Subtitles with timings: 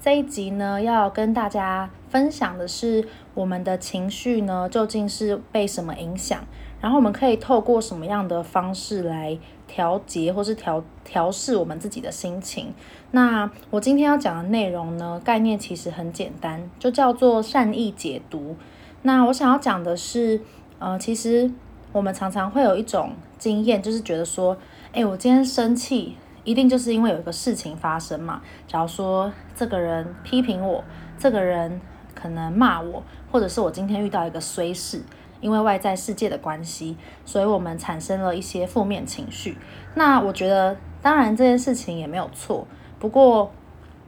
[0.00, 6.38] 这一集呢，要跟大家分享的是我们的情绪呢，究竟是被什么影响？
[6.80, 9.36] 然后我们可以透过什么样的方式来
[9.66, 12.72] 调节或是调调试我们自己的心情？
[13.10, 18.54] 那我今天要讲的内容呢，概念其实很简单，就叫做善意解读。
[19.02, 20.40] 那我想要讲的是，
[20.78, 21.50] 呃，其实
[21.90, 24.56] 我们常常会有一种经验，就是觉得说，
[24.92, 26.16] 哎，我今天生气。
[26.48, 28.40] 一定就是因为有一个事情发生嘛。
[28.66, 30.82] 假如说这个人批评我，
[31.18, 31.78] 这个人
[32.14, 35.02] 可能骂我，或者是我今天遇到一个衰事，
[35.42, 36.96] 因为外在世界的关系，
[37.26, 39.58] 所以我们产生了一些负面情绪。
[39.94, 42.66] 那我觉得，当然这件事情也没有错。
[42.98, 43.52] 不过，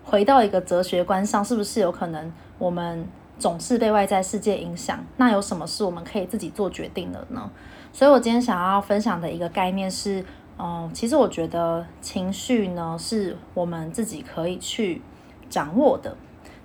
[0.02, 3.06] 回到一个哲学观上，是不是有可能我们
[3.38, 5.04] 总是被外在世界影响？
[5.18, 7.50] 那有什么是我们可以自己做决定的呢？
[7.92, 10.24] 所以我今天想要分享的一个概念是。
[10.62, 15.00] 嗯，其实我觉得情绪呢，是我们自己可以去
[15.48, 16.14] 掌握的。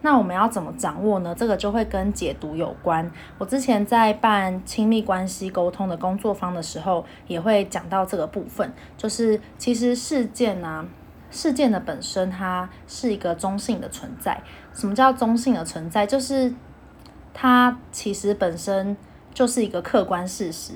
[0.01, 1.33] 那我们要怎么掌握呢？
[1.33, 3.09] 这个就会跟解读有关。
[3.37, 8.71] 我之前在办亲密关系沟通的工作坊的时候，也会讲到这个部分。
[8.97, 10.85] 就是其实事件啊，
[11.31, 14.43] 事件的本身它是一个中性的存在。
[14.73, 16.05] 什么叫中性的存在？
[16.05, 16.53] 就是
[17.33, 18.97] 它其实本身
[19.33, 20.73] 就是一个客观事实。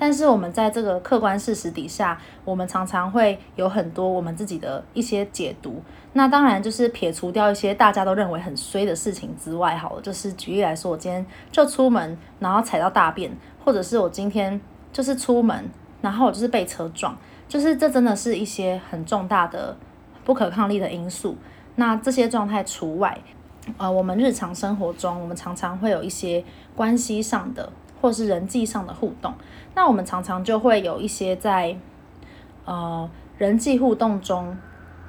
[0.00, 5.82] 但是我们在这个客观事实底下，我们常常会有很多我们自己的一些解读。
[6.14, 13.30] 那当然就是撇除掉一些大家都认为很衰的事情之外，好了，就是举例来说，我今天就出门，然后踩到大便，
[13.62, 14.58] 或者是我今天
[14.90, 15.68] 就是出门，
[16.00, 17.14] 然后我就是被车撞，
[17.46, 19.76] 就是这真的是一些很重大的
[20.24, 21.36] 不可抗力的因素。
[21.76, 23.18] 那这些状态除外，
[23.76, 26.42] 呃，我们日常生活中，我们常常会有一些
[26.74, 27.70] 关系上的。
[28.02, 29.30] 或是人际上的互动，
[29.74, 31.76] 那我们常常就会有一些在
[32.64, 33.08] 呃
[33.38, 34.56] 人际互动中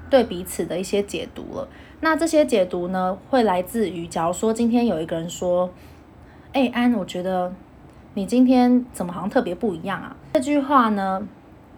[0.09, 1.67] 对彼此的一些解读了。
[1.99, 5.69] 那这些解读呢，会来自于，假如说今天有一个人说
[6.53, 7.53] ：“哎，安，我觉得
[8.16, 11.27] 你今天怎么好像特别不一样啊？”这句话呢，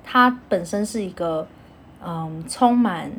[0.04, 1.46] 它本身是一个
[2.02, 3.12] 嗯充满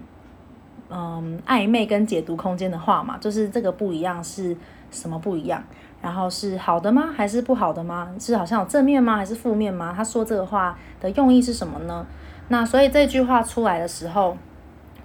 [0.89, 4.57] 嗯暧昧跟解读空间的话嘛，就是这个不一样是
[4.91, 5.63] 什么不一样？
[6.05, 7.09] 然后是好的吗？
[7.17, 8.15] 还是不好的吗？
[8.21, 9.17] 是好像有正面吗？
[9.17, 9.95] 还是负面吗？
[9.97, 12.07] 他说这个话的用意是什么呢？
[12.49, 14.37] 那所以这句话出来的时候，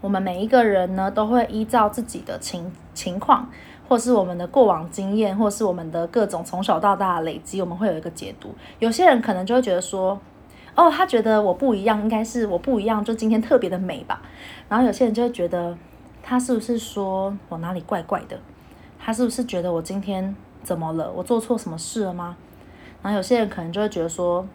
[0.02, 3.50] 我们每一个人呢，都会依照自己的情情况，
[3.88, 8.54] 或是我们的过往经验，或是我们的各种从小到大的累积，我们会有一个解读。
[8.80, 10.20] 有些人可能就会觉得说，
[10.76, 14.22] 哦，他觉得我不一样，应该是我不一样，就今天特别的美吧。
[14.68, 15.78] 然后有些人就会觉得，
[16.22, 18.38] 他是不是说我哪里怪怪的？
[19.00, 20.36] 他是不是觉得我今天？
[20.64, 21.12] 怎么了？
[21.12, 22.36] 我做错什么事了吗？
[23.02, 24.46] 然后有些人可能就会觉得说，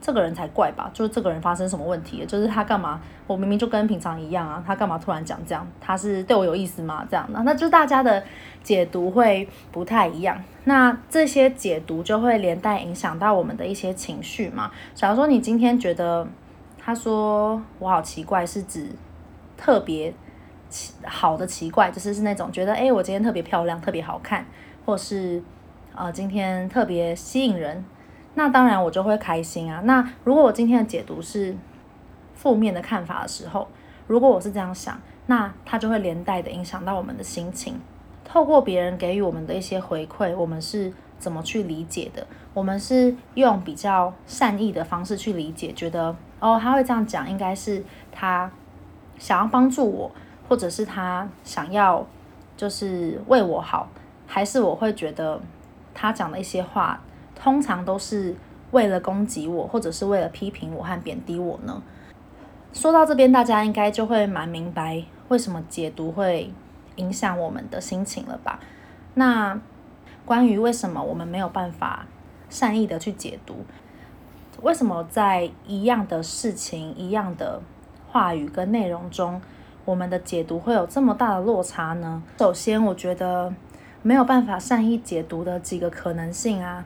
[0.00, 2.26] 这个人才怪吧，就是这个人发生什么问题了？
[2.26, 3.00] 就是他干嘛？
[3.26, 5.66] 我明明就跟平常一样啊，他干嘛突然讲这样？
[5.80, 7.06] 他是对我有意思吗？
[7.10, 8.22] 这样的，那就是大家的
[8.62, 10.36] 解读会不太一样。
[10.64, 14.70] 那这些解读就会连带影响到我们的一些情绪嘛。
[14.94, 16.26] 假如说你今天觉得
[16.78, 18.88] 他说我好奇怪，是指
[19.56, 20.12] 特别
[20.68, 24.44] 奇好的奇怪，就是是那种觉得诶，我今天特别漂亮，特别好看。
[24.84, 25.42] 或是，
[25.94, 27.84] 呃，今天特别吸引人，
[28.34, 29.80] 那当然我就会开心啊。
[29.84, 31.56] 那如果我今天的解读是
[32.34, 33.68] 负面的看法的时候，
[34.06, 37.80] 如果我是这样想，那它就会连带的影响到我们的心情。
[38.24, 42.26] 透过别人给予我们的一些回馈，我们是怎么去理解的？
[42.54, 48.50] 我们是用比较善意的方式去理解，觉得哦，他会这样讲，应该是他
[49.18, 50.10] 想要帮助我，
[50.48, 52.06] 或者是他想要
[52.56, 53.88] 就是为我好。
[54.34, 55.38] 还是我会觉得
[55.92, 56.98] 他讲的一些话，
[57.34, 58.34] 通常都是
[58.70, 61.82] 为了攻击我，或者是为了批评我和贬低我呢？
[62.72, 66.50] 说到这边，大家应该就会蛮明白为什么解读会
[66.96, 68.58] 影响我们的心情了吧？
[69.12, 69.60] 那
[70.24, 72.06] 关于为什么我们没有办法
[72.48, 73.66] 善意的去解读，
[74.62, 77.60] 为什么在一样的事情、一样的
[78.08, 79.42] 话语跟内容中，
[79.84, 82.22] 我们的解读会有这么大的落差呢？
[82.38, 83.52] 首先，我觉得。
[84.02, 86.84] 没有办法善意解读的几个可能性啊，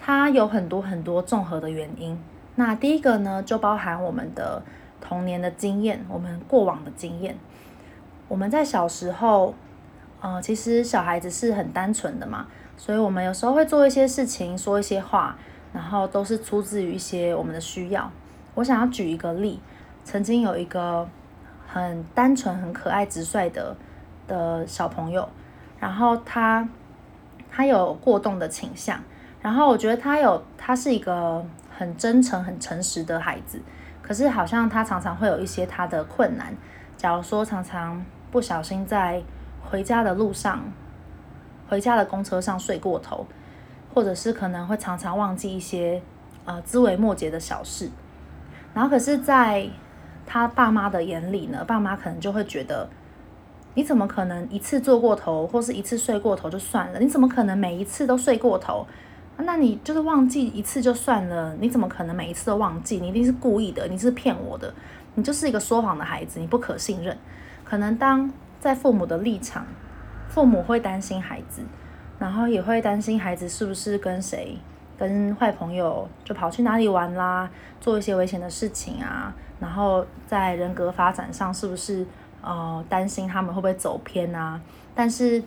[0.00, 2.18] 它有很多很多综合的原因。
[2.56, 4.62] 那第一个呢，就包含我们的
[5.00, 7.36] 童年的经验，我们过往的经验。
[8.28, 9.54] 我们在小时候，
[10.20, 15.36] 呃，其实小孩子是很单纯的嘛，所以我们有时候会做一些事情，说一些话，
[15.72, 18.10] 然后都是出自于一些我们的需要。
[18.54, 19.60] 我想要举一个例，
[20.04, 21.08] 曾经有一个
[21.66, 23.76] 很单纯、很可爱、直率的
[24.26, 25.28] 的小朋友，
[25.80, 26.68] 然后他
[27.50, 29.02] 他有过动的倾向，
[29.40, 31.44] 然后我觉得他有他是一个
[31.76, 33.60] 很真诚、很诚实的孩子，
[34.02, 36.54] 可是好像他常常会有一些他的困难，
[36.96, 39.22] 假如说常常不小心在
[39.62, 40.62] 回家的路上、
[41.68, 43.26] 回家的公车上睡过头，
[43.94, 46.02] 或者是可能会常常忘记一些
[46.44, 47.90] 呃枝微末节的小事。
[48.74, 49.68] 然后可是，在
[50.26, 52.88] 他爸妈的眼里呢，爸妈可能就会觉得，
[53.74, 56.98] 你怎么可能一次做过头，或是一次睡过头就算了？
[56.98, 58.86] 你怎么可能每一次都睡过头？
[59.38, 62.98] 那你就是忘记一次就算了，你怎么可能每一次都忘记？
[62.98, 64.74] 你一定是故意的，你是骗我的，
[65.14, 67.16] 你就是一个说谎的孩子，你不可信任。
[67.64, 69.64] 可能当在父母的立场，
[70.28, 71.62] 父母会担心孩子，
[72.18, 74.58] 然后也会担心孩子是不是跟谁。
[74.98, 77.48] 跟坏朋友就跑去哪里玩啦，
[77.80, 82.06] 做一些危险的事情啊，然后在人格发展上是不是
[82.42, 84.60] 呃担心他们会不会走偏啊？
[84.94, 85.42] 但是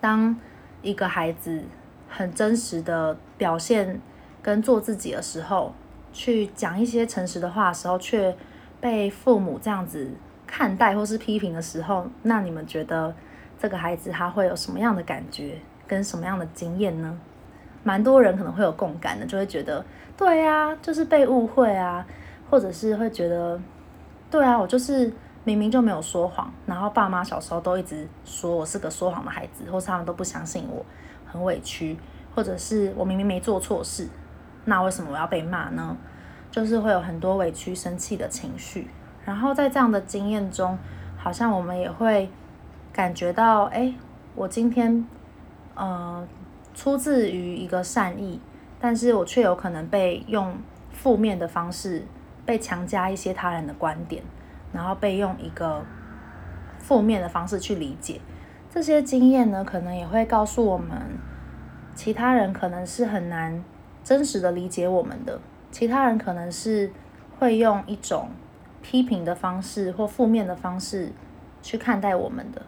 [0.00, 0.36] 当
[0.82, 1.62] 一个孩子
[2.08, 4.00] 很真实的表现
[4.42, 5.72] 跟做自己的时候，
[6.12, 8.36] 去讲一些诚实的话的时候，却
[8.80, 10.10] 被父母这样子
[10.46, 13.14] 看待或是批评的时候，那你们觉得
[13.58, 17.18] 这个孩子他会有什么样的感觉跟什么样的经验呢？
[17.84, 19.84] 蛮多人可能会有共感的，就会觉得，
[20.16, 22.06] 对啊，就是被误会啊，
[22.48, 23.60] 或者是会觉得，
[24.30, 25.12] 对啊，我就是
[25.44, 30.84] 明明就没有说谎，然后爸妈小时候都一直说我是个说谎的孩子，或是他们都不相信我，
[31.26, 31.96] 很委屈，
[32.34, 34.08] 或者是我明明没做错事，
[34.64, 35.96] 那为什么我要被骂呢？
[36.50, 38.88] 就是会有很多委屈、生气的情绪，
[39.24, 40.78] 然后在这样的经验中，
[41.16, 42.30] 好像我们也会
[42.92, 43.94] 感觉到，哎，
[44.34, 45.06] 我今天，
[45.74, 46.26] 呃。
[46.74, 48.40] 出自于一个善意，
[48.80, 50.56] 但是我却有可能被用
[50.90, 52.02] 负面的方式
[52.46, 54.22] 被强加一些他人的观点，
[54.72, 55.84] 然后被用一个
[56.78, 58.20] 负面的方式去理解。
[58.70, 60.88] 这些经验呢，可能也会告诉我们，
[61.94, 63.62] 其他人可能是很难
[64.02, 65.40] 真实的理解我们的，
[65.70, 66.90] 其他人可能是
[67.38, 68.28] 会用一种
[68.82, 71.12] 批评的方式或负面的方式
[71.60, 72.62] 去看待我们的。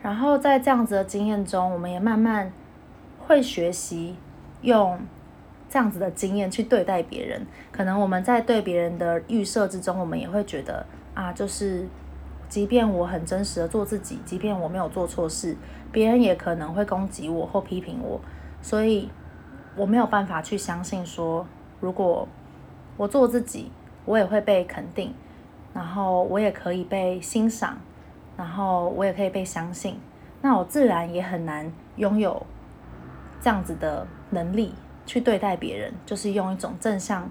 [0.00, 2.52] 然后在这样子的经验中，我们也慢慢。
[3.26, 4.16] 会学习
[4.62, 4.98] 用
[5.68, 10.84] 这样子的经验去对待别人，可能我们在对别人的预设之中，我们也会觉得
[11.20, 11.86] 啊，就是
[12.48, 15.54] 即便我很真实的做自己，即便我没有做错事，
[15.92, 18.18] 别人也可能会攻击我或批评我，
[18.62, 19.10] 所以
[19.76, 21.46] 我没有办法去相信说，
[21.78, 22.26] 如果
[22.96, 23.70] 我做自己，
[24.06, 25.12] 我也会被肯定，
[25.74, 27.76] 然后我也可以被欣赏，
[28.38, 30.00] 然后我也可以被相信，
[30.40, 32.46] 那我自然也很难拥有。
[33.42, 34.74] 这样子的能力
[35.04, 37.28] 去对待别人，就是用一种正向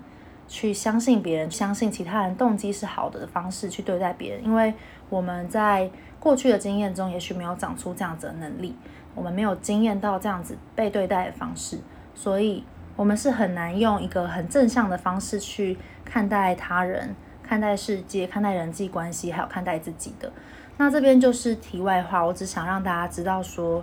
[0.49, 4.43] 去相信别人，相信其他人动机是好的的方式去对待别人。
[4.43, 4.73] 因为
[5.09, 8.75] 我们在过去的经验中，也许没有长出这样子的能力，
[9.15, 11.79] 我们没有经验到这样子被对待的方式，
[12.13, 12.65] 所以
[12.97, 20.29] 我们是很难用一个很正向的方式去看待他人、看待世界、看待人际关系，还有看待自己的。
[20.75, 23.81] 那这边就是题外话，我只想让大家知道说，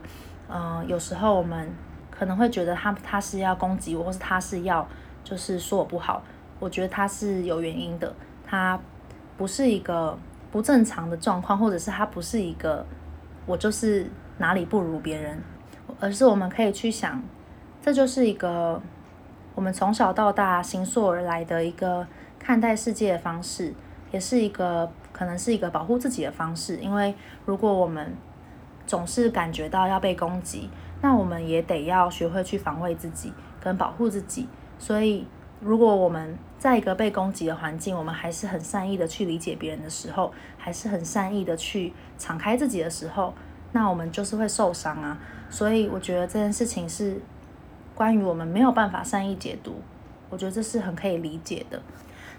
[0.48, 1.72] 嗯、有时候我们。
[2.18, 4.88] 可能会觉得他他是要攻击我，或是他是要
[5.22, 6.22] 就是说我不好。
[6.58, 8.14] 我觉得他是有原因的，
[8.46, 8.78] 他
[9.36, 10.18] 不是一个
[10.50, 12.84] 不正常的状况，或者是他不是一个
[13.44, 15.42] 我就是哪里不如别人，
[16.00, 17.22] 而是我们可以去想，
[17.82, 18.80] 这就是一个
[19.54, 22.06] 我们从小到大形塑而来的一个
[22.38, 23.74] 看待世界的方式，
[24.10, 26.76] 也是一个可能是一个保护自己的方式。
[26.76, 28.14] 因为如果我们
[28.86, 30.70] 总是感觉到要被攻击，
[31.02, 34.48] 那我们也得要学会去防卫自己跟保护自己。
[34.78, 35.26] 所以，
[35.60, 43.32] 如果我们在一个被攻击的环境，我们还是很善意的去理解别人的时候，还是很善意的去敞开自己的时候，
[43.72, 45.18] 那我们就是会受伤啊。
[45.48, 47.20] 所以，我觉得这件事情是
[47.94, 49.80] 关于我们没有办法善意解读，
[50.28, 51.80] 我觉得这是很可以理解的。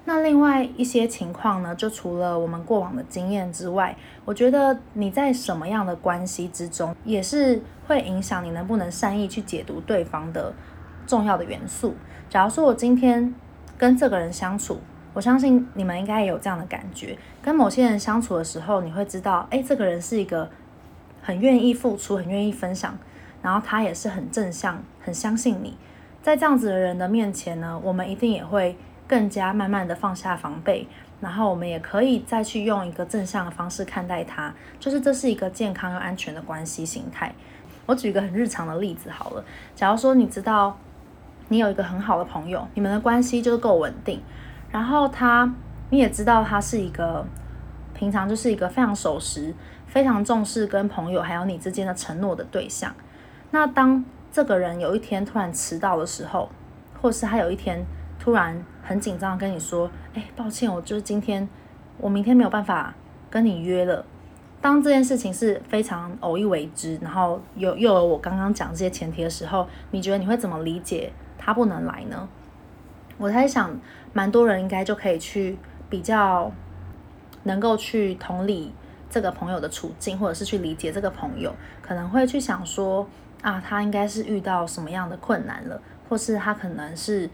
[0.06, 10.54] 那另外一些情况呢，就除了我们过往的经验之外，我觉得你在什么样的关系之中，也是会影响你能不能善意去解读对方的
[11.08, 11.96] 重要的元素。
[12.30, 13.34] 假如说我今天
[13.78, 14.80] 跟这个人相处，
[15.14, 20.48] 我相信你们应该也有这样的感觉，跟某些人相处的时候，你会知道，诶，这个人是一个
[21.24, 22.96] 很愿意付出、很愿意分享，
[23.42, 25.76] 然后他也是很正向、很相信你。
[26.22, 28.78] 在这样子的人的面前呢，我们一定也会。
[29.10, 30.86] 更加慢慢的放下防备，
[31.22, 37.34] 然后我们也可以再去用一个正向的方式看待它，就是这是一个健康又安全的关系形态。
[37.86, 40.78] 我举一个很日常的例子好了，假如说你知道
[41.50, 44.22] 你有一个很好的朋友，你们的关系就是够稳定，
[44.70, 45.54] 然后他
[45.90, 47.26] 你也知道他是一个
[47.94, 49.54] 平常就是一个非常守时、
[49.86, 52.94] 非常重视跟朋友还有你之间的承诺的对象。
[53.52, 56.50] 那当这个人有一天突然迟到的时候，
[57.02, 57.86] 或是他有一天
[58.20, 61.48] 突然很紧张跟你说：“哎，抱歉，我就是今天
[61.98, 62.94] 我明天没有办法
[63.30, 64.06] 跟你约了。”
[64.60, 71.14] 当这件事情是非常偶一为之，然后有又有我刚刚讲这些前提的时候，你觉得你会怎么理解
[71.48, 72.28] 他不能来呢？
[73.18, 73.76] 我在想，
[74.14, 75.58] 蛮多人应该就可以去
[75.90, 76.52] 比较
[77.44, 78.72] 能够去同理
[79.10, 83.08] 这个朋友的处境，或者是去理解这个朋友，可能会去想说。
[83.44, 87.30] 啊，他应该是遇到什么样的困难了，或是他可能是，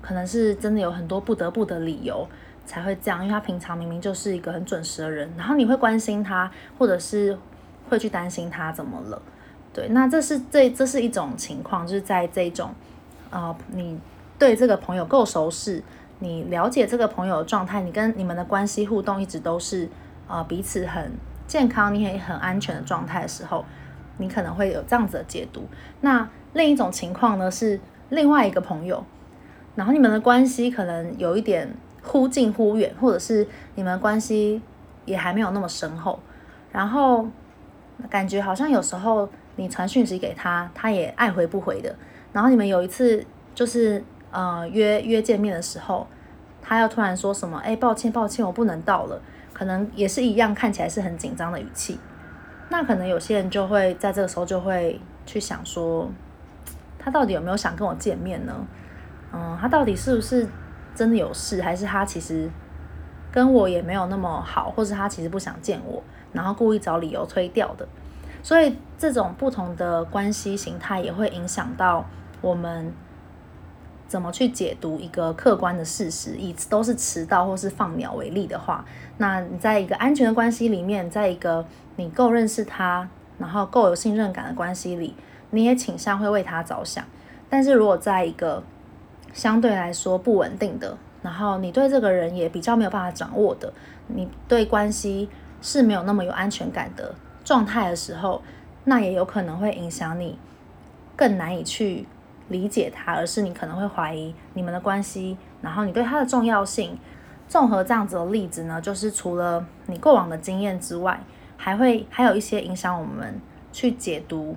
[0.00, 2.26] 可能是真的有很多不得不的理由
[2.64, 7.38] 才会这样，因为他平常明明就是一个很准时的人，然后你会关心他，或者是
[7.90, 9.22] 会去担心他怎么了，
[9.74, 12.74] 对，那这是这这是一种情况，就是在这种，
[13.32, 13.98] 呃，你
[14.38, 15.82] 对这个朋友够熟悉，
[16.20, 19.88] 你了解这个朋友的状态，你跟你们的关系互动一直都是
[20.28, 21.12] 呃彼此很
[21.48, 23.64] 健康，你也很安全的状态的时候。
[24.18, 25.66] 你可能会有这样子的解读。
[26.02, 29.02] 那另一种情况呢，是另外一个朋友，
[29.74, 34.60] 然后你们的关系可能有一点忽近忽远，或者是你们关系
[35.06, 36.20] 也还没有那么深厚，
[36.70, 37.26] 然后
[38.10, 41.96] 感觉好像有时候你传讯息给他，他也爱回不回的。
[42.32, 43.24] 然后你们有一次
[43.54, 46.06] 就是呃约约见面的时候，
[46.60, 49.20] 他又突然说什么：“哎，抱歉抱歉，我不能到了。”
[49.52, 52.00] 可能也是一样，看起来是很紧张的语气。
[52.70, 56.10] 那可能有些人就会在这个时候就会去想说，
[56.98, 58.66] 他到底有没有想跟我见面呢？
[59.32, 60.48] 嗯，他到底是不是
[60.94, 62.50] 真的有事，还是他其实
[63.30, 67.86] 跟我也没有那么好，或是他其实不想见我，然后故意找理由推掉的。
[68.42, 72.04] 所以这种不同的关系形态也会影响到
[72.42, 72.92] 我们
[74.06, 76.36] 怎么去解读一个客观的事实。
[76.36, 78.84] 以都是迟到或是放鸟为例的话，
[79.16, 81.64] 那你在一个安全的关系里面，在一个
[81.96, 83.08] 你够认识他，
[83.38, 85.14] 然后够有信任感的关系里，
[85.50, 87.02] 你也倾向会为他着想。
[87.48, 88.62] 但是如果在一个
[89.32, 93.72] 相对来说不稳定的，然后你对这个人也比较没有办法掌握的，
[94.08, 95.28] 你对关系
[95.62, 98.42] 是没有那么有安全感的状态的时候，
[98.84, 100.38] 那也有可能会影响你
[101.16, 102.06] 更难以去
[102.48, 106.98] 理解他，而是你可能会怀疑你们的关系，然后你对他的重要性。
[107.48, 111.20] 综合这样子的例子呢，就是除了你过往的经验之外，
[111.58, 113.38] 还会还有一些影响我们
[113.70, 114.56] 去解读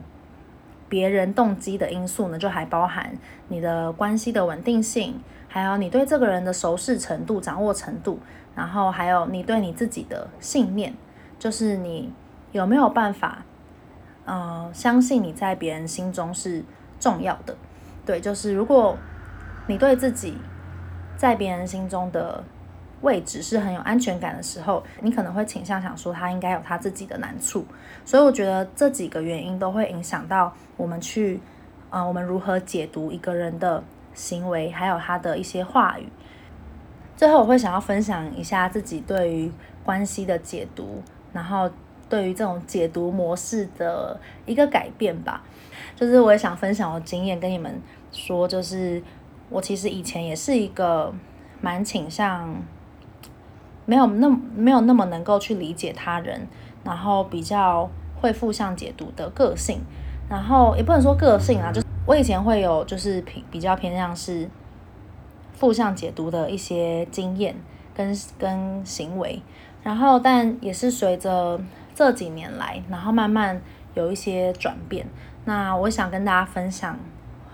[0.88, 3.18] 别人动机的因素呢，就还包含
[3.50, 8.20] 你的关系的稳定性，还有你对这个人的熟识程度、掌握程度，
[8.56, 10.94] 然后还有你对你自己的信念，
[11.38, 12.13] 就是你
[12.54, 13.44] 有没有办法，
[14.24, 16.63] 呃，相信你在别人心中是
[16.98, 17.58] 重要的。
[18.06, 18.98] 对，就是如果
[19.68, 20.38] 你对自己
[21.18, 22.44] 在别人心中的
[23.02, 27.66] 位置是很有安全感的时候，你可能会倾向想说他应该有他自己的难处，
[28.06, 31.40] 所以我觉得这几个原因都会影响到我们去，
[31.90, 33.84] 呃，我们如何解读一个人的
[34.14, 36.08] 行为，还有他的一些话语。
[37.18, 39.52] 最后，我会想要分享一下自己对于
[39.84, 41.70] 关系的解读，然后
[42.15, 45.43] 对于这种解读模式的一个改变吧。
[45.95, 47.81] 就是我也想分享我经验跟你们
[48.12, 49.01] 说，就是
[49.50, 51.13] 我其实以前也是一个
[51.60, 52.55] 蛮倾向。
[53.88, 56.48] 没有那么没有那么能够去理解他人，
[56.84, 57.88] 然后比较
[58.19, 59.79] 会负向解读的个性，
[60.27, 64.50] 然后也不能说个性啊，就是我以前会有就是比比较偏向是
[65.53, 67.55] 负向解读的一些经验
[67.93, 69.39] 跟跟行为，
[69.84, 71.62] 然后但也是随着
[71.96, 73.60] 这几年来，然后慢慢
[73.96, 75.08] 有一些转变。
[75.46, 76.96] 那我想跟大家分享，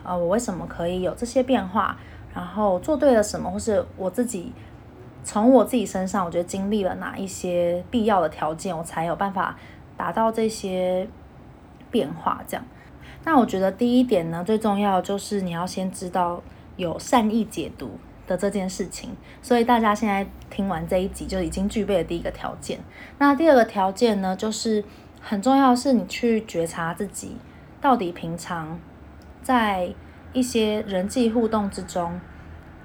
[0.04, 1.96] 呃，我为什么可以有这些变化，
[2.34, 4.52] 然后做对了什么，或是我自己。
[5.24, 9.56] 从我自己身上，我觉得经历了哪一些必要的条件，我才有办法
[9.96, 11.08] 达到这些
[11.92, 12.42] 变化。
[12.48, 12.66] 这样，
[13.24, 16.42] 那我觉得第一点呢，最重要就是你要先知道
[16.76, 17.92] 有善意解读
[18.32, 19.12] 的这件事情。
[19.42, 22.80] 所以大家现在听完这一集，就已经具备了第一个条件。
[23.18, 24.84] 那第二个条件呢，就是
[25.20, 27.36] 很重要是你去觉察自己
[27.82, 28.80] 到底平常
[29.44, 29.94] 在
[30.34, 32.20] 一些人际互动之中。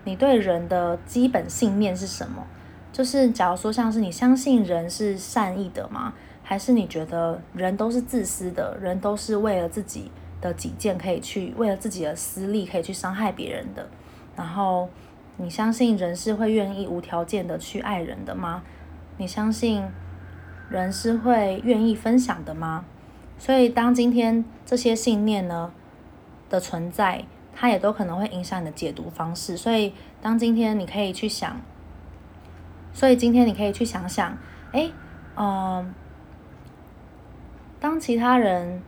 [0.04, 2.46] 你对人的基本信念是什么？
[2.92, 6.14] 就是假如说像是你相信人是善意的吗？
[6.42, 13.84] 还是你觉得人都是自私的，人都是为了自己的己见可以去，为了自己的私利可以去伤害别人的？
[14.36, 14.88] 然后
[15.38, 18.62] 你相信人是会愿意无条件的去爱人的吗？
[19.18, 19.84] 你相信
[20.70, 22.84] 人是会愿意分享的吗？
[23.38, 25.72] 所以，当今天这些信念呢
[26.48, 27.24] 的存在，
[27.54, 29.56] 它也都可能会影响你的解读方式。
[29.56, 31.60] 所以，当今天你可以去想，
[32.94, 34.38] 所以今天你可以去想想，
[34.72, 34.90] 哎，
[35.36, 35.94] 嗯、
[37.78, 38.82] 当其他人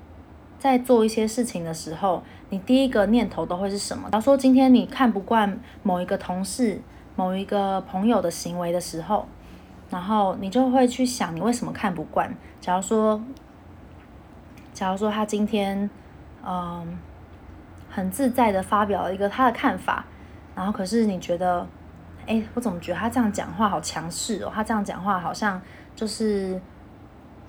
[0.58, 4.08] 在做一些事情的时候，你第一个念头都会是什么？
[4.10, 6.80] 假如说今天你看不惯某一个同事、
[7.16, 9.26] 某一个朋友的行为的时候，
[9.90, 12.34] 然后你就会去想，你为什么看不惯？
[12.60, 13.20] 假如说。
[14.74, 15.90] 假如说他今天，
[16.46, 16.96] 嗯，
[17.90, 20.04] 很自在的发表了一个他的看法，
[20.54, 21.66] 然后可是你觉得，
[22.28, 24.52] 哎，我怎么觉得他这样讲话好强势哦？
[24.54, 25.60] 他这样讲话好像
[25.96, 26.62] 就是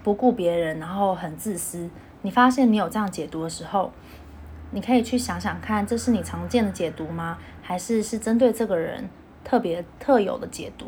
[0.01, 1.87] 不顾别人，然后很自私。
[2.23, 3.91] 你发现你有这样解读的时候，
[4.71, 7.37] 你可以去想想看，这是你常见的解读吗？
[7.61, 9.09] 还是是针对这个人
[9.43, 10.87] 特别特有的解读？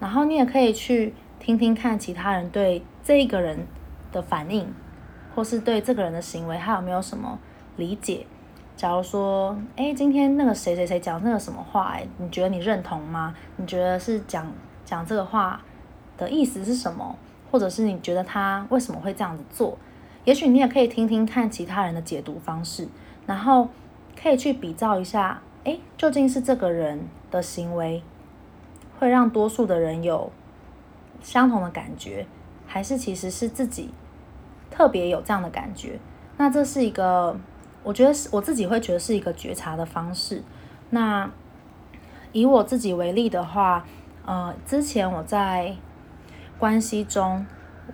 [0.00, 3.66] 然后你也可以去听听看其他人对这个人
[4.12, 4.72] 的反应。
[5.34, 7.38] 或是对这个人的行为，他有没有什么
[7.76, 8.26] 理解？
[8.74, 13.32] 假如说，哎，今天那个谁谁谁讲那个什么话，哎，你觉得你认同吗？
[13.54, 14.52] 你觉得是讲
[14.84, 15.60] 讲这个话
[16.16, 17.16] 的意思是什么？
[17.52, 19.78] 或者是你觉得他为什么会这样子做？
[20.24, 22.88] 也许你也可以听听看其他人的解读方式，
[23.28, 23.68] 然后
[24.20, 28.02] 可以去比照一下，哎，究竟是这个人的行为
[28.98, 30.32] 会让多数的人有
[31.22, 32.26] 相同的感觉，
[32.66, 33.90] 还是其实是自己？
[34.70, 35.98] 特别有这样的感觉，
[36.36, 37.34] 那这是一个，
[37.82, 40.42] 我觉得是我自己会觉得是一个觉察的方式。
[40.90, 41.28] 那
[42.32, 43.84] 以我自己为例的话，
[44.24, 45.74] 呃，之前我在
[46.58, 47.44] 关系中，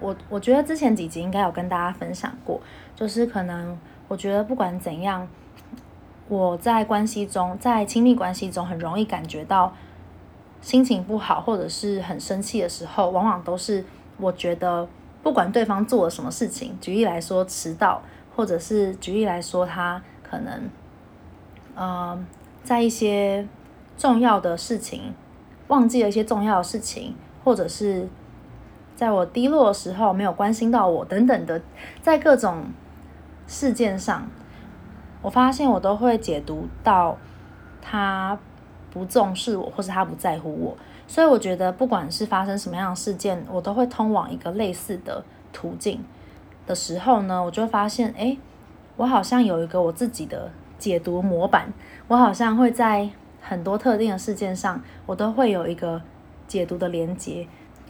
[0.01, 2.61] 我我觉得之前几集应该有跟大家分享过，
[2.97, 5.27] 就是可能我觉得不管怎样，
[6.29, 9.73] 我在关系中，在亲密关系中很容易感觉到
[10.61, 13.85] 心情不好或者是很生气的时候，往往都是
[14.19, 14.89] 我觉得。
[15.23, 18.03] 不管对方做了什么事情，举例来说迟到，
[18.37, 20.71] 或者是举例来说他可能，
[21.75, 22.27] 呃，
[22.63, 23.49] 在一些
[23.97, 25.15] 重要的事情
[25.69, 28.07] 忘记了一些重要的事情，或者是
[28.95, 31.63] 在我低落的时候没有关心到我等等的，
[32.03, 32.67] 在各种
[33.47, 34.29] 事件上，
[35.23, 37.17] 我发现我都会解读到
[37.81, 38.39] 他
[38.91, 40.77] 不重视我，或是他不在乎我。
[41.07, 46.03] 所以我觉得，不管是发生什么样的事件，我都会通往一个类似的途径
[46.67, 48.37] 的时候呢，我就发现，哎，
[48.97, 51.73] 我好像有一个我自己的解读模板，
[52.09, 53.11] 我好像会在
[53.43, 56.01] 很多特定的事件上，我都会有一个
[56.49, 57.47] 解读的连接。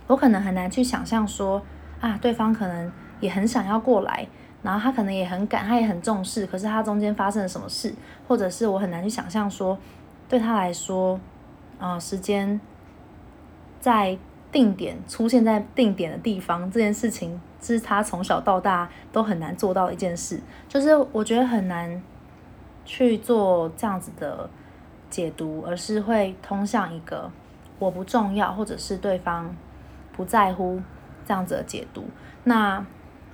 [0.09, 1.63] 我可能很难去想象说，
[2.01, 2.91] 啊，对方可能
[3.21, 4.27] 也很想要过来，
[4.65, 7.95] 然后他可能也很赶，他也很重视，可是他中间发生了什么事，
[8.27, 9.79] 或者是我很难去想象说，
[10.29, 11.21] 对他来说，
[11.79, 12.61] 啊、呃，时间。
[13.81, 14.17] 在
[14.51, 20.41] 定点出现在定点的地方，这件事情是他从小到大都很难做到的一件事。
[20.67, 22.03] 就是我觉得很难
[22.87, 24.49] 去做这样子的
[25.11, 27.31] 解读，而是会通向一个
[27.79, 29.55] 我不重要，或者是对方
[30.17, 30.81] 不在乎
[31.27, 32.07] 这样子的解读。
[32.45, 32.83] 那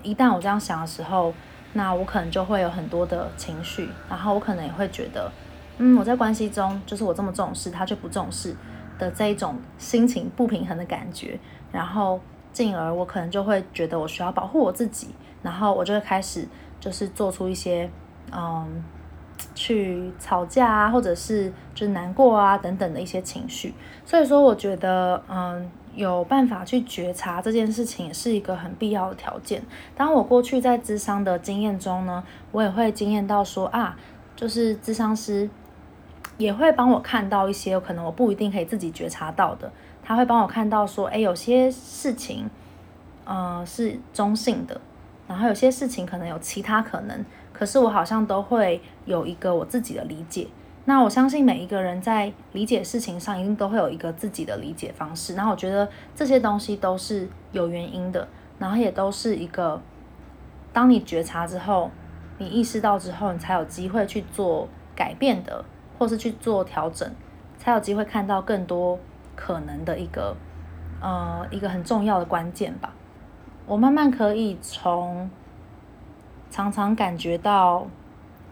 [0.02, 1.32] 一旦我这样想的时候，
[1.72, 5.30] 那我可能就会有很多的情绪，然后我可能也会觉得，
[5.78, 8.54] 嗯，我在关系中就是我这么重视，他却不重视。
[8.98, 11.40] 的这一种心情不平衡的感觉，
[11.72, 12.20] 然后
[12.52, 15.08] 进而我可能就会觉得我需要保护我自己，
[15.40, 16.46] 然后我就会开始
[16.78, 17.90] 就是做出一些
[18.30, 18.84] 嗯，
[19.54, 23.72] 去吵架啊，或者是就是难过啊等等的一些情绪。
[24.04, 29.62] 所以说，我觉得嗯，有办法去觉察这件事情也是一个很必要的条件。
[29.94, 33.96] 当我过去在咨商的经验中呢，我也会经验到说啊，
[34.34, 35.48] 就是咨商师。
[36.36, 39.70] 也会帮我看到一些可能我不一定可以自己觉察到的，
[40.02, 42.48] 他会帮我看到说，哎，有些事情，
[43.26, 44.80] 呃，是中性的，
[45.28, 50.46] 然后有些事情可能有其他可能，可是我好像都会有一个我自己的理解。
[50.84, 58.26] 那我相信每一个人在理解事情上一定都会有一个自己的理解方式，然后我觉得这些东西都是有原因的，
[58.58, 59.80] 然后也都是一个，
[60.72, 61.90] 当你觉察之后，
[62.38, 65.64] 你意识到之后，你才有机会去做改变的。
[65.98, 67.06] 或是去做调整，
[67.58, 68.98] 才有机会看到更多
[69.36, 70.34] 可能的一个，
[70.98, 72.94] 呃，一个很重要的关键吧。
[73.66, 75.28] 我慢慢可以从
[76.50, 77.86] 常常感觉到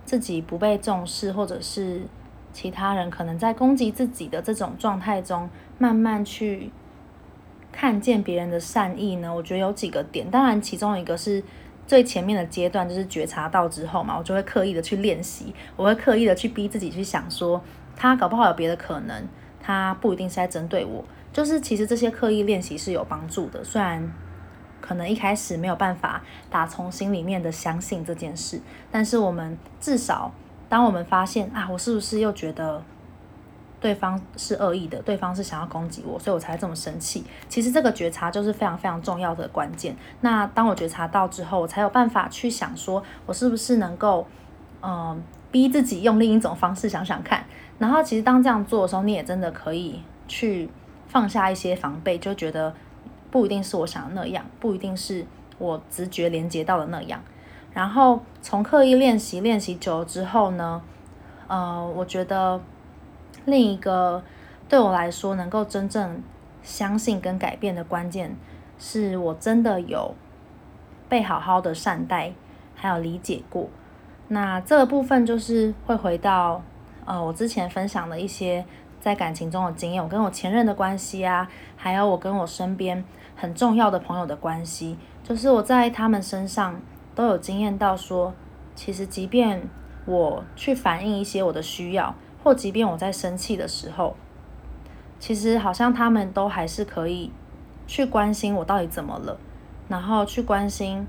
[0.04, 2.02] 自己不被重视，或者是
[2.60, 6.72] 其他人可能在攻击自己的这种状态中，慢慢去
[7.70, 9.32] 看见别人的善意呢。
[9.32, 11.44] 我觉得有几个点，当然其中一个是。
[11.86, 17.58] 最前面的阶段就是觉察到之后嘛，我就会刻意的去练习，我会刻意的去逼自己去想说，
[17.96, 19.26] 他搞不好有别的可能，
[19.58, 21.02] 他不一定是在针对我。
[21.32, 24.06] 就是其实这些刻意练习是有帮助的，虽然
[24.82, 30.30] 可能一开始没有办法打从心里面的相信这件事，但是我们至少
[30.68, 32.82] 当我们发现啊，我是不是又觉得
[33.80, 37.24] 对方是恶意的，对方是想要攻击我，所以我才这么生气。
[37.48, 39.96] 其实这个觉察就是非常非常重要的关键。
[40.20, 44.26] 那当我觉察到之后，我才有办法去想说，我是不是能够
[44.82, 47.44] 嗯、逼自己用另一种方式想想看。
[47.78, 50.68] 然后其实当这样做的时候，你也真的可以去。
[51.10, 52.70] 放下一些防备，就觉得
[53.30, 55.24] 不一定是我想的那样，不一定是
[55.56, 57.18] 我直觉连接到的那样。
[57.78, 60.82] 然后从刻意练习练习久了之后呢，
[61.46, 62.60] 呃，我觉得
[63.44, 64.20] 另一个
[64.68, 66.20] 对我来说能够真正
[66.60, 68.36] 相信跟改变的关键，
[68.80, 70.12] 是我真的有
[71.08, 72.32] 被好好的善待，
[72.74, 73.68] 还有理解过。
[74.26, 76.60] 那这个部分就是会回到
[77.04, 78.64] 呃我之前分享的一些。
[79.00, 83.02] 在感情中的经验，我跟我前任的关系啊，还有我跟我身边
[83.36, 86.74] 很重要的朋友的关系，就是我在他们身上
[87.18, 88.32] 都有经验到说，
[88.76, 89.68] 其实即便
[90.06, 94.14] 我去反映一些我的需要，或即便我在生气的时候，
[95.18, 97.32] 其实好像他们都还是可以
[97.88, 99.36] 去关心我到底怎么了，
[99.88, 101.08] 然后去关心。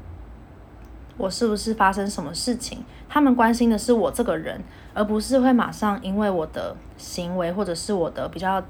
[1.16, 2.80] 我是不是发生什么事情？
[3.08, 4.64] 他们关心的是我这个人，
[4.96, 8.64] 而不是会马上因为我的行为，或者是我的比较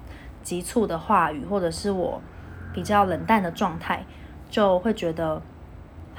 [0.43, 2.21] 急促的话语，或者是我
[2.73, 4.05] 比较冷淡的状态，
[4.49, 5.41] 就会觉得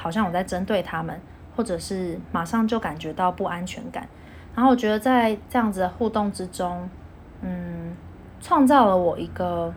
[0.00, 1.20] 好像我在针对他们，
[1.54, 4.08] 或者是马上就感觉到不安全感。
[4.54, 6.88] 然后我觉得在这样子的互动之中，
[7.42, 7.94] 嗯，
[8.40, 9.72] 创造了我一个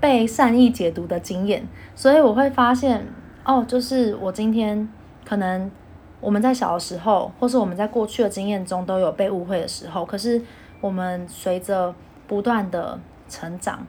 [0.00, 3.06] 被善意解读的经验，所以我会发现。
[3.48, 4.88] 哦，就是我今天
[5.24, 5.70] 可能
[6.20, 10.04] 我们在小的时候，或是我们在过去的经验中都有被误会的时候。
[10.04, 10.42] 可是
[10.80, 11.94] 我们随着
[12.26, 13.86] 不断的成长，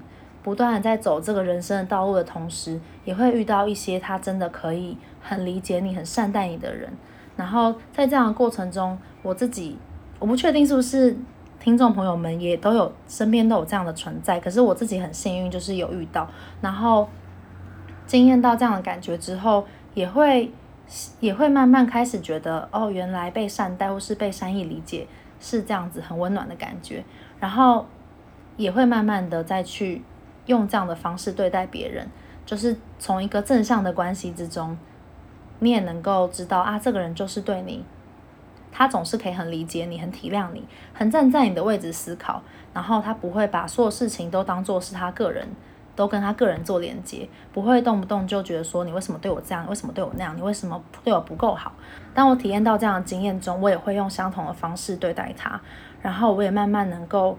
[0.47, 6.89] 不断的在走这个人生的道路的同时，也会遇到一些他真的可以很理解你、很善待你的人。
[7.35, 9.77] 然后在这样的过程中，我自己
[10.19, 11.17] 我不确定是不是
[11.59, 14.39] 听众朋友们也都有身边都有这样的存在。
[14.39, 16.25] 可是我自己很幸运，就是有遇到，
[16.61, 17.09] 然后。
[18.05, 20.49] 经验到这样的感觉之后，也会
[21.19, 25.05] 也会慢慢开始觉得，哦，原来被善待或是被善意理解
[25.41, 27.03] 是这样子很温暖的感觉，
[27.37, 27.85] 然后
[28.55, 30.01] 也会慢慢的再去
[30.47, 32.09] 用这样的方式对待别人，
[32.45, 34.77] 就是从一个正向的关系之中，
[35.59, 37.85] 你也能够知道啊，这个人就是对你，
[38.71, 42.41] 他总是可以很理解你，很体谅你，很站在你的位置思考，
[42.73, 45.47] 然后他不会把所有事情都当做是他个人。
[45.97, 51.71] 都跟他个人做连接，不会动不动就觉得说，你为什么对我这样，为什么对我那样，你为什么对我不够好？
[52.13, 55.59] 当我体验到这样的经验中，我也会用相同的方式对待他，
[56.03, 57.35] 然后我也慢慢能够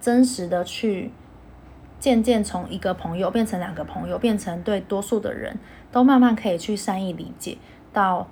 [0.00, 1.12] 真实的去
[2.02, 5.56] 渐渐从一个朋友变成两个朋友，变成对多数的人
[5.92, 7.56] 都慢慢可以去善意理解
[7.92, 8.26] 到，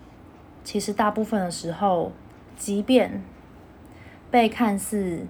[0.64, 2.10] 其实大部分的时候，
[2.56, 3.22] 即便
[4.28, 5.24] 被看似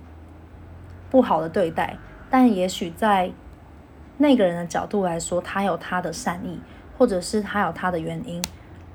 [1.11, 1.99] 不好的对待，
[2.31, 3.31] 但也许在
[4.17, 6.59] 那个人的角度来说，他有他的善意，
[6.97, 8.43] 或者是他有他的原因，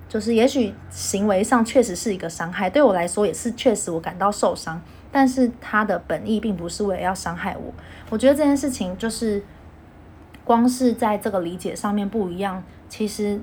[0.10, 4.82] 就是也许行为上确实是一个伤害，对我来说也是确实我感到受伤，
[5.15, 7.73] 但是他的本意并不是为了要伤害我。
[8.10, 9.41] 我觉得这件事情就是
[10.43, 13.39] 光是在这个理解上面不一样，其实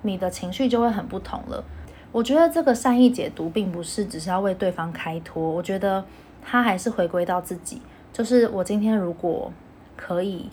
[0.00, 1.62] 你的情绪就会很不同了。
[2.10, 6.02] 我觉得这个善意解读并不是只是要为对方开脱，我觉得
[6.40, 7.82] 他还是回归到自己，
[8.14, 9.52] 就是我今天如果
[9.94, 10.48] 可以。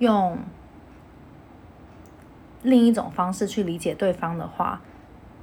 [0.00, 0.38] 用
[2.62, 4.80] 另一种方式去理解对方的话，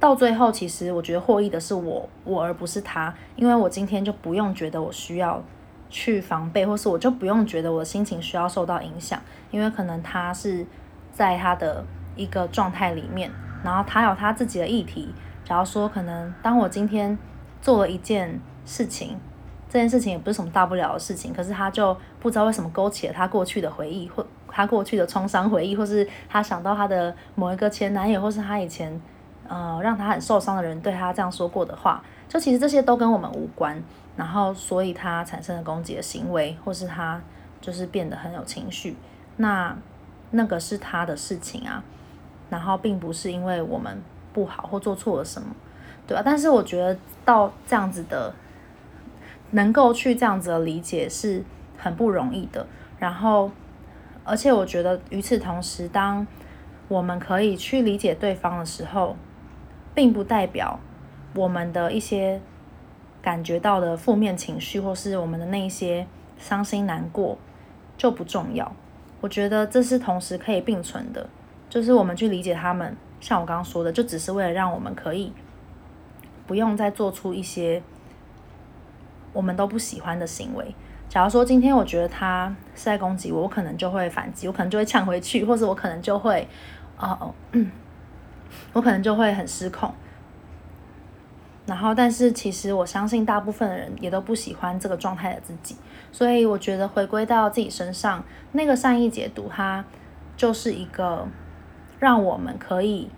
[0.00, 5.42] 到最后，其实我觉得获益的是我，我而不是他，因为我今天就不用觉得我需要
[5.90, 10.64] 去防备，或是我就不用觉得我的心情需要受到影响，因为可能他是
[11.12, 11.84] 在他的
[12.14, 13.30] 一个状态里面，
[13.64, 15.12] 然后他有他自己的议题。
[15.44, 17.18] 假如说，可能当我今天
[17.60, 19.18] 做了一件事情，
[19.68, 29.00] 这件事情也不是什么大不了的事情，可是他就不知道为什么勾起了他过去的回忆，或他过去的创伤回忆，或是他想到他的某一个前男友，或是他以前
[29.48, 33.82] 呃让他很受伤的人对他这样说过的话，就其实这些都跟我们无关。
[34.16, 37.20] 然后所以他产生了攻击的行为，或是他
[37.60, 38.96] 就是变得很有情绪，
[39.38, 39.76] 那
[40.30, 41.82] 那个是他的事情啊。
[42.50, 44.00] 然后并不是因为我们
[44.32, 45.48] 不好或做错了什么，
[46.06, 46.22] 对吧？
[46.24, 48.32] 但是我觉得到这样子的。
[49.52, 51.42] 能够去这样子的理解是
[51.78, 52.66] 很不容易的，
[52.98, 53.50] 然后，
[54.22, 56.26] 而且我觉得与此同时，当
[56.86, 59.16] 我们可以去理解对方的时候，
[59.98, 60.78] 并不代表
[61.34, 62.40] 我们的一些
[63.20, 66.06] 感觉到的负面情绪，或是我们的那一些
[66.36, 67.36] 伤心难过，
[67.96, 68.72] 就不重要。
[69.20, 71.28] 我觉得这是同时可以并存的，
[71.68, 75.32] 就是我们去理解他们，像我刚刚说的，就只是为了让我们可以
[76.46, 77.82] 不用再做出一些
[79.32, 80.76] 我们都不喜欢的行为。
[81.08, 86.46] 假如说今天我觉得他是在攻击我，我可能就会反击，我可能就会呛回去，或者我可能就会，
[86.98, 87.34] 哦，
[88.72, 89.92] 我可能就会很失控。
[91.66, 95.76] 然后，但是其实我相信大部分的人也都不喜欢这个状态的自己，
[96.10, 99.84] 所以我觉得回归到自己身上，那个善意解读，它
[100.34, 101.28] 就是一个
[101.98, 103.10] 让我们可以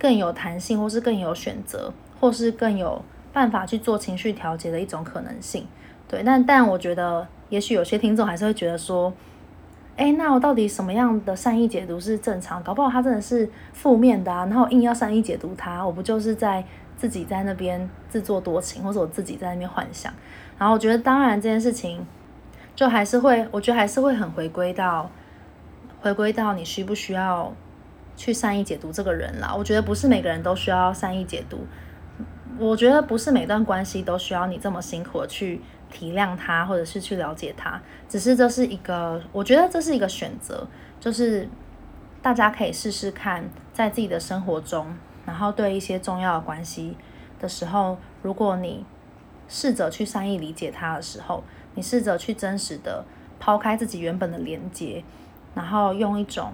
[0.00, 5.64] 更有弹性，或是更有选择，或是更有办法去做情绪调节的一种可能性。
[6.08, 9.12] 对，但但我觉得，也许有些听众还是会觉得说，
[9.98, 12.62] 哎，那我到底什么样的善意解读是正常？
[12.62, 16.64] 搞不好他真的是负面的啊，然后硬要善意解读他，我不就是在
[16.96, 20.12] 自己在那边自作多情，或者我自己在那边幻想？
[20.56, 22.06] 然后我觉得，当然这件事情，
[22.76, 25.10] 就还是会，我觉得还是会很回归到，
[26.00, 27.52] 回归到你需不需要
[28.16, 29.52] 去善意解读这个人啦。
[29.58, 31.66] 我觉得不是每个人都需要善意解读，
[32.56, 35.60] 我觉得不是每段关系都需要你这么辛苦的去。
[35.90, 40.66] 体谅他，或者是去了解他，只是这是一个，我觉得这是一个选择，
[41.00, 41.48] 就是
[42.20, 46.96] 大家可以试试看，在自己的生活中，然后对一些重要的关系
[47.38, 48.84] 的时候，如果你
[49.48, 51.42] 试着去善意理解他的时候，
[51.74, 53.04] 你试着去真实的
[53.40, 55.02] 抛开自己原本的连接，
[55.54, 56.52] 然后用一种，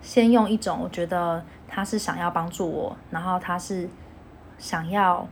[0.00, 3.88] 先用一种，我觉得他是想要帮助我，然后他是
[4.58, 5.28] 想要。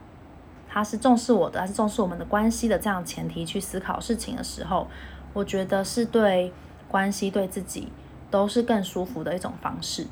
[0.72, 2.78] 他是重视我的，还是重视我们的关系的？
[2.78, 4.86] 这样前提去思考事情的时候，
[5.32, 6.52] 我觉得是对
[6.86, 7.88] 关系、对自己
[8.30, 10.06] 都是更舒服的一种方式。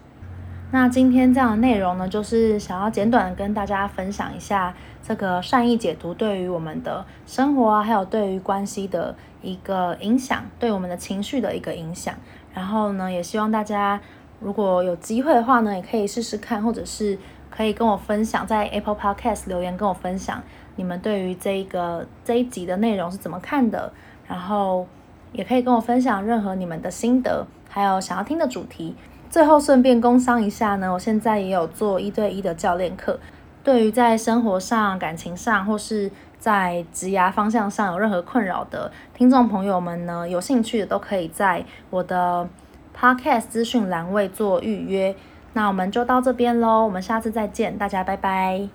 [0.72, 12.12] 那今天这样的内容呢，就是想要简短的跟大家分享一下这个善意解读对于我们的生活啊，还有对于关系的一个影响，对我们的情绪的一个影响。
[12.52, 14.00] 然后呢，也希望大家
[14.40, 17.16] 如果有机会的话呢，也可以试试看，或者是。
[17.58, 20.40] 可以跟我分享，在 Apple Podcast 留言跟我分享
[20.76, 23.92] 你们对于这一个这一集的内容是怎么看的，
[24.28, 24.86] 然后
[25.32, 28.94] 也可以跟我分享任何你们的心得，还有想要听的主题。
[29.28, 33.18] 最后顺便工商一下呢，我现在也有做一对一的教练课，
[33.64, 42.48] 对于在生活上、感情上或是在职涯方向上有任何困扰的听众朋友们呢，有兴趣的都可以在我的
[42.96, 45.16] Podcast 资讯栏位做预约。
[45.52, 48.68] 那我们就到这边喽，我们下次再见，大家拜拜。